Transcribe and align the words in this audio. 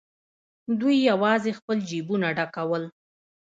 دوی 0.79 0.95
یوازې 1.09 1.51
خپل 1.59 1.77
جېبونه 1.89 2.27
ډکول. 2.37 2.83